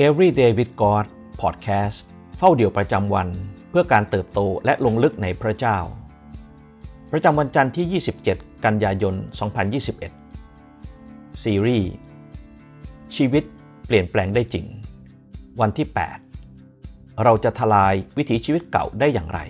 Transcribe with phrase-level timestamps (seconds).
[0.00, 1.06] Everyday with God
[1.40, 1.98] Podcast
[2.38, 3.28] เฝ้าเดี่ยวประจำวัน
[3.70, 5.78] เพื่อการเติบโตและลงลึกในพระเจ้า
[7.12, 9.14] ประจำวันจันทร์ที่ 27 กันยายน
[10.68, 11.90] 2021 ซีรีส์
[13.16, 13.44] ชีวิต
[13.86, 14.66] เปลี่ยนแปลงได้จริง
[15.60, 15.86] วันที่
[16.56, 19.40] 8 เราจะทลายวิถีชีวิตเก่าได้อย่างไร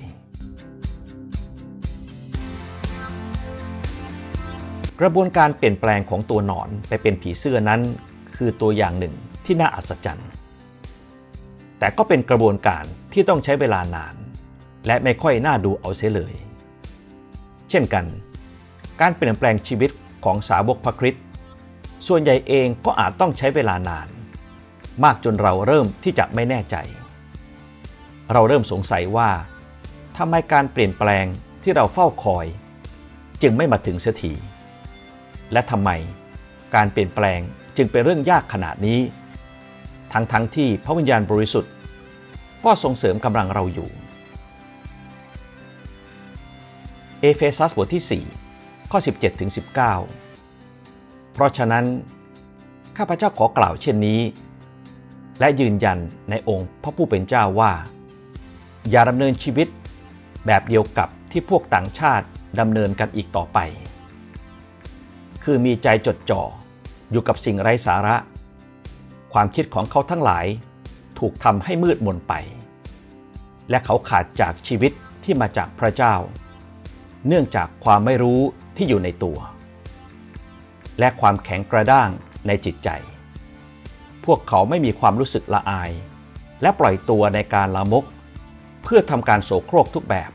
[5.00, 7.80] กระบวนการเปลี่ยนแปลงของตัวหนอนไปเป็นผีเสื้อนั้น
[8.36, 9.16] คือตัวอย่างหนึ่ง
[9.46, 10.30] ที่น่าอัศจรรย์
[11.78, 14.14] แต่ก็เป็นกระบวนการที่ต้องใช้เวลานาน
[14.86, 16.34] และไม่ค่อยน่าดูเอาเสียเลย
[17.70, 18.04] เช่นกัน
[19.00, 19.90] การเปลี่ยนแปลงชีวิต
[20.24, 21.24] ของสาวกพระคริสต์
[22.06, 24.08] ส่วนใหญ่เองก็อาจต้องใช้เวลานาน
[25.04, 26.76] มากจนเราเริ่มที่จะไม่แน่ใจ
[28.32, 29.30] เราเริ่มสงสัยว่า
[30.16, 31.24] ทำไมการเปลี่ยนแปลง
[31.62, 32.46] ที่เราเฝ้าคอย
[33.42, 34.32] จึงไม่มาถึงเสียที
[35.52, 35.90] และทำไม
[36.74, 37.40] การเปลี่ยนแปลง
[37.76, 39.00] จึงเป็นเรื่องยากขนาดนี้
[40.12, 41.72] ทั้งทั้งที่พระวิญญาณบริสุทธิ์
[42.64, 43.90] ก็ส่งเสริมกำลังเราอยู่
[47.20, 49.74] เอเฟซัสบทที่ 4 ข้อ 17ถึง19
[51.32, 51.84] เพราะฉะนั้น
[52.96, 54.20] ข้าพเจ้าขอกล่าวเช่นนี้
[55.40, 55.98] และยืนยัน
[56.30, 57.72] ในองค์พระผู้เป็นเจ้าว่า
[58.90, 59.68] อย่าดำเนินชีวิต
[60.46, 62.26] แบบเดียวกับที่พวกต่างชาติ
[62.60, 63.58] ดำเนินกันอีกต่อไป
[65.44, 66.42] คือมีใจจดจ่อ
[67.10, 68.16] อยู่กับสิ่งไร้สาระ
[69.32, 70.46] ความคิดของเขาทั้งหลาย
[71.18, 72.34] ถูกทำให้มืดมนไป
[73.70, 74.92] และเขาขาดจากชีวิต
[75.24, 76.14] ที่มาจากพระเจ้า
[77.28, 78.40] เนื่องจากความไม่รู้
[78.76, 79.38] ที่อยู่ในตัว
[80.98, 82.10] และความแข็งกระด้าง
[82.46, 82.90] ในจิตใจ
[84.24, 85.90] พวกเขาไม่มีความรู้สึกละอาย
[86.62, 88.04] และปล่อยตัวในการละมก
[88.82, 90.30] เพื่อทำการโสโครกทุกแบบ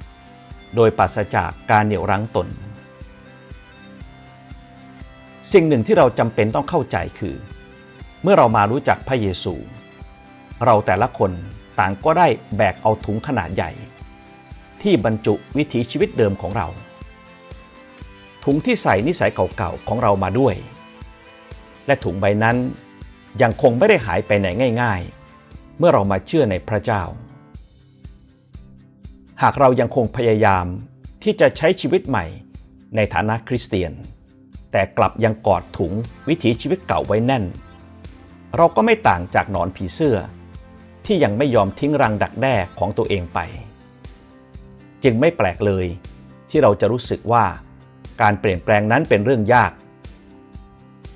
[0.76, 2.48] โดยปราศจากการเหนี่ยวรั้งตน
[5.54, 7.36] สิ่งหนึ่งที่เราจำเป็นต้องเข้าใจคือ
[8.30, 9.54] มื่อเรามารู้จักพระเยซู
[10.66, 11.32] เราแต่ละคน
[11.80, 13.72] ต่างก็ได้แบกเอาถุงขนาดใหญ่
[14.82, 16.68] ที่บรรจุวิถีชีวิตเดิมของเรา
[18.44, 20.56] ถุงที่ใส่นิสัยเก่าๆของเรามาด้วย
[21.86, 22.58] และถุงใบนั้น
[23.42, 24.48] ยังคงไม่ได้หายไปไหน
[24.82, 25.02] ง่าย
[25.40, 27.04] ๆ เมื่อเรามาเชื่อในพระเจ้า
[29.42, 30.66] หากเรายังคงพยายาม
[31.24, 32.26] ที่จะใช้ชีวิตใหม่
[32.96, 33.92] ในฐานะคริสเตียน
[34.72, 35.94] แต่กลับยังกอดถุง
[36.28, 37.46] วิถีชีวิตเก่าไว้แน่น
[38.56, 40.18] เราก็ไม่ต่างจากหนอนผีเสื้อ
[41.06, 43.40] ที่ยังไม่ยอมทิ้งรังดักแด้ของตัวเองไป
[45.04, 45.86] จึงไม่แปลกเลย
[46.50, 47.46] ที่เราจะรู้สึกว่า
[48.22, 49.72] การเปลี่ยนแปลงนั้นเป็นเรื่องยาก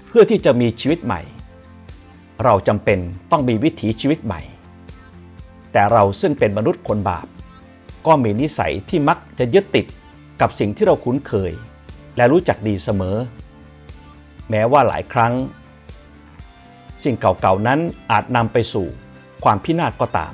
[0.08, 1.22] เพื่อที่จะมีชีวิตใหม่
[2.44, 3.00] เราจำเป็น
[3.32, 4.42] ต้องมีวิถีชีวิตใหม่
[5.72, 7.28] แต่เราซึ่งเป็นมนุษย์คนบาป
[8.08, 9.86] ก็มีนิสัยที่มักจะยึดติด
[10.42, 11.54] กับสิ่งที่เราคุ้นเคย
[12.18, 13.18] และรู้จักดีเสมอ
[14.50, 15.34] แม้ว่าหลายครั้ง
[17.04, 17.80] สิ่งเก่าๆนั้น
[18.12, 18.88] อาจนำไปสู่
[19.44, 20.34] ความพินาศก็ตาม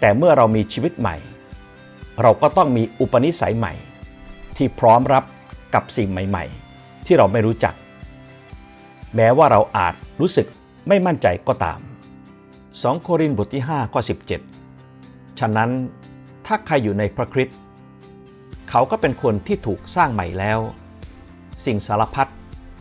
[0.00, 1.16] แต่เมื่อเรามีชีวิตใหม่
[2.22, 3.74] เราก็ต้องมีอุปนิสัยใหม่
[4.56, 5.24] ที่พร้อมรับ
[5.74, 7.74] กับสิ่งใหม่ๆ ที่เราไม่รู้จัก
[9.16, 10.46] แม้ว่าเราอาจรู้สึก
[10.88, 11.80] ไม่มั่นใจก็ตาม
[12.40, 14.00] 2 โครินธ์บทที่5ข้อ
[14.70, 15.70] 17 ฉะนั้น
[16.46, 17.58] ถ้าใครอยู่ในพระคริสต์
[18.70, 20.60] เขาก็เป็นคนที่ถูกสร้างใหม่แล้ว
[21.66, 22.30] สิ่งสารพัด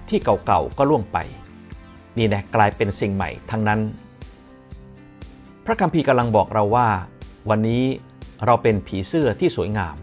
[0.10, 1.18] ที่เก่าๆก็ล่วงไป
[2.18, 3.80] นี่แนะกลายเป็นสิ่งใหม่ทั้งนั้น
[5.66, 6.88] พระคัมภีร์กำลังบอกเราว่า
[7.50, 7.84] วันนี้
[8.46, 9.96] เราเป็นผีเสื้อที่สวยงาม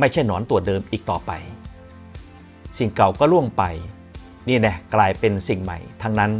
[0.00, 1.32] ไม่ใช่หนอนตัวเดิมอีกต่อไป
[2.78, 3.62] สิ่งเก่าก็ล่วงไป
[4.48, 6.32] นี่แน่กลายเป็นสิ่งใหม่ทั้งนั้น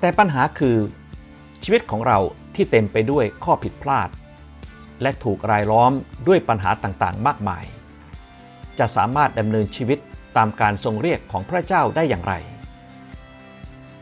[0.00, 0.76] แต่ปัญหาคือ
[1.62, 2.18] ชีวิตของเรา
[2.54, 4.08] ที่เต็มไปด้วยข้อผิดพลาด
[5.02, 5.92] และถูกรายล้อม
[6.26, 7.64] ด้วยปัญหาต่างๆ มากมาย
[8.78, 9.98] จะสามารถดำเนินชีวิต
[10.36, 12.34] ตามการทรงเรียกของพระเจ้าได้อย่างไร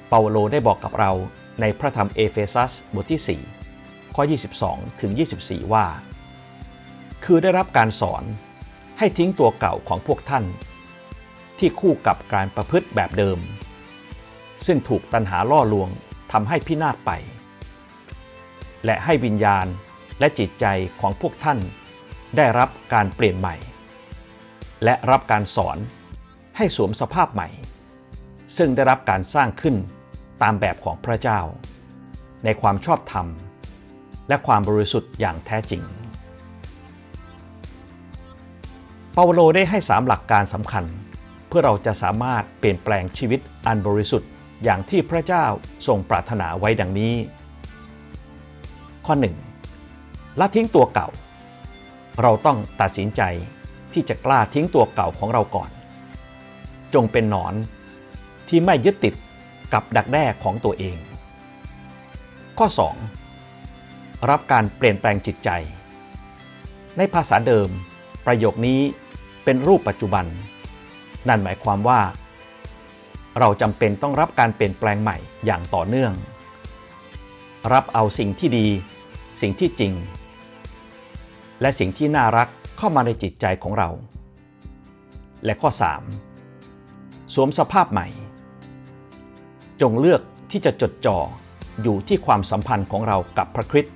[0.09, 1.13] เปาโลได้บอกกับเรา
[1.61, 3.41] ในพระธรรมเอเฟซัสบทที่
[3.75, 4.23] 4 ข้อ
[4.63, 5.13] 22 ถึง
[5.43, 5.87] 24 ว่า
[7.25, 8.25] คือได้รับการสอน
[8.99, 10.45] ให้ทิ้งตัวเก่าของพวกท่าน
[11.59, 13.39] ที่คู่กับการประพฤติแบบเดิม
[14.67, 15.89] ซึ่งถูกตันหาล่อลวง
[16.33, 17.11] ทำให้พินาศไป
[18.85, 19.67] และให้วิญญาณ
[20.19, 20.67] และจิตใจ
[21.01, 21.59] ของพวกท่าน
[22.37, 23.57] ได้รับการเปลี่ยนใหม่
[24.85, 25.79] และรับการสอน
[26.57, 27.49] ให้สวมสภาพใหม่
[28.57, 29.77] ซึ่งได้รับการสร้างขึ้น
[30.43, 31.41] ตามแบบของพระเจ้า
[32.45, 33.27] ในความชอบธรรม
[34.29, 35.83] และความบริสุทธิ์อย่างแท้จริง
[39.13, 40.85] เปาโลได้ให้สามหลักการสำคัญ
[41.49, 44.31] เพื่อเราจะสามารถเปลี่ยนแปลงชีวิตอันบริสุทธิ์
[44.65, 45.45] อย่างที่พระเจ้า
[45.87, 47.15] ทรงปรารถนาไว้ดังนี้
[49.07, 49.15] ข้อ
[49.77, 50.41] 1.
[50.41, 51.09] ละทิ้งตัวเก่า
[52.23, 53.23] เราต้องตัดสินใจ
[53.93, 55.71] ที่จะกล้าทิ้งตัวเก่าของเราก่อน
[56.95, 57.55] จงเป็นหนอน
[58.49, 59.15] ที่ไม่ยึดติด
[59.73, 60.97] กับดักแด้ของตัวเอง
[62.59, 62.67] ข้อ
[63.49, 64.31] 2.
[64.31, 65.51] รับการเปลี่ยนแปลงจิตใจ
[66.97, 67.69] ในภาษาเดิม
[68.27, 68.81] ประโยคนี้
[69.45, 70.27] เป็นรูปปัจจุบัน
[71.29, 72.01] นั่นหมายความว่า
[73.39, 76.13] เราจำเป็นต้องรับการเปลี่ยนแปลงใหม่อย่างต่อเนื่อง
[77.73, 78.67] รับเอาสิ่งที่ดี
[79.41, 79.93] สิ่งที่จริง
[81.61, 82.49] และสิ่งที่น่ารัก
[82.79, 83.91] เข้ามาในจิตใจของเรา
[85.45, 86.32] และข้อ 3.
[87.35, 88.09] สวมสภาพใหม่
[89.81, 90.21] จงเลือก
[90.51, 91.19] ที่จะจดจ่อ
[91.83, 93.95] อยู่ที่ความสัมพันธ์ของเรากับพระคริสต์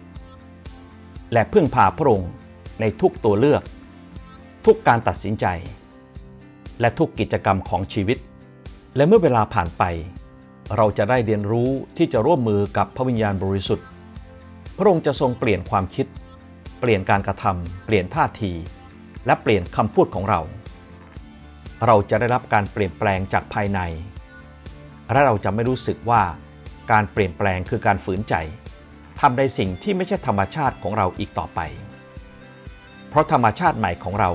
[1.32, 2.30] และพึ่งพาพระองค์
[2.80, 3.62] ในทุกตัวเลือก
[4.66, 5.46] ทุกการตัดสินใจ
[6.80, 8.18] และทุกกิจกรรมของชีวิต
[8.96, 9.84] และเมื่อเวลาผ่านไป
[10.76, 13.86] เราจะได้เรียนรู้ที่จะร่วมมือกับพระวิญญาณบริสุทธิ์
[14.76, 16.06] พระองค์จะทรงเปลี่ยนความคิด
[16.80, 18.52] เปลี่ยนการกระทำเปลี่ยนท่าที
[19.26, 20.40] และเปลี่ยนคำพูดของเรา
[21.84, 23.80] เราจะได้รับการเปลี่ยนแปลงจากภายใน
[25.12, 26.22] และเราจะไม่รู้สึกว่า
[26.92, 28.34] การเปลี่ยนแปลงคือการฝืนใจ
[29.20, 31.60] ทำในสิ่งที่ไม่ใช่ธรรมชาติของเราอีกต่อไป
[33.08, 34.30] เพราะธรรมชาติใหม่ของเรา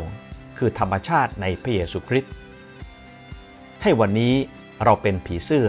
[0.57, 2.33] คือธรรมชาติในพระเยซูคริสต์
[3.81, 4.33] ให้วันนี้
[4.83, 5.67] เราเป็นผีเสื้อ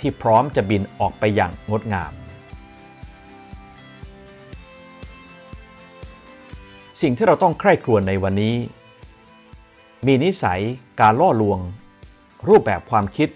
[0.00, 2.12] ที่พร้อมจะบินออกไปอย่างงดงาม
[7.02, 8.54] สิ่งที่เราต้องใคร่ครวญในวันนี้
[10.08, 10.62] มีนิสัย
[11.00, 11.58] การล่อลวง
[12.48, 13.28] รูปแบบความคิด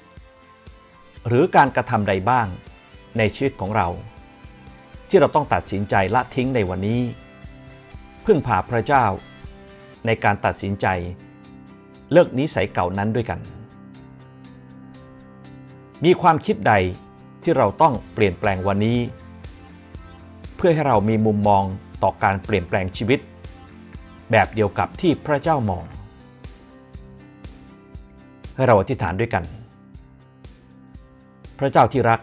[1.27, 2.47] หรือการกระทำใดบ้าง
[3.19, 3.89] ในชีวิตของเรา
[5.09, 7.01] ที่เราต้องตัดสินใจละทิ้งในวันนี้
[8.25, 9.05] พึ่งพาพระเจ้า
[10.07, 10.87] ในการตัดสินใจ
[12.13, 13.41] เลิกนิสัยเก่านั้นด้วยกัน
[16.05, 16.75] มีความคิดใด
[17.43, 18.99] ที่เราต้องเปลี่ยนแปลงวันนี้
[20.57, 21.65] เพื่อให้เรามีมุมมอง
[22.03, 23.21] ต่อการเปลี่ยนแปลงชีวิต
[24.31, 25.85] แบบเดียวกับที่พระเจ้ามอง
[28.57, 29.45] ให้เราอธิษฐานด้วยกัน
[31.59, 32.21] พระเจ้าที่รัก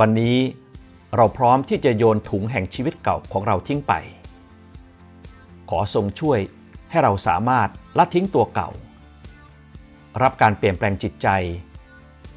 [0.00, 0.36] วันนี้
[1.16, 3.92] เราพร้อมที่จะโยนถุงแห่งชีวิตเก่าของเราทิ้งไป
[5.70, 6.38] ขอทรงช่วย
[6.90, 7.68] ให้เราสามารถ
[7.98, 8.70] ละทิ้งตัวเก่า
[10.22, 11.28] รับการเปลี่ยนแปลงจิตใจ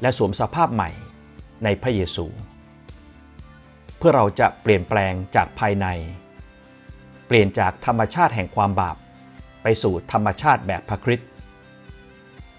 [0.02, 0.90] และสวมสภาพใหม่
[1.64, 2.26] ในพระเยซู
[3.98, 5.86] เพื่อเราจะเปลี่ยนแปลงจากภายใน
[7.26, 8.96] เปลี่ยนจากธรรมชาติแห่งความบาป
[9.62, 11.28] ไปสู่ธรรมชาติแบบพระคริสต์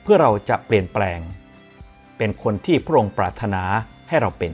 [0.03, 1.19] เพื่อเราจะเปลี่ยนแปลง
[2.17, 3.63] เป็นคนที่พระองค์ปรารถนา
[4.07, 4.53] ให้เราเป็น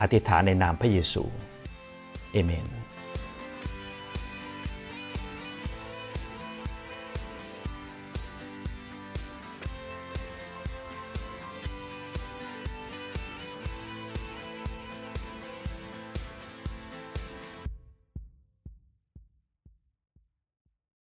[0.00, 1.24] อธิษฐานในนามพระเยซู
[2.32, 2.75] เอเมน